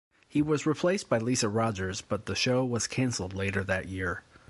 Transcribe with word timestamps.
He 0.27 0.41
was 0.41 0.65
replaced 0.65 1.09
by 1.09 1.19
Lisa 1.19 1.47
Rogers 1.47 2.01
but 2.01 2.25
the 2.25 2.33
show 2.33 2.65
was 2.65 2.87
cancelled 2.87 3.35
later 3.35 3.63
that 3.65 3.87
year. 3.87 4.23